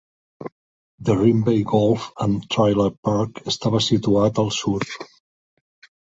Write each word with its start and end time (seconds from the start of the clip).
The 0.97 1.13
Rimbey 1.15 1.63
Golf 1.63 2.11
and 2.17 2.43
Trailer 2.49 2.89
Park 3.05 3.37
estava 3.53 3.83
situat 3.91 4.43
al 4.45 4.51
sud. 4.59 4.89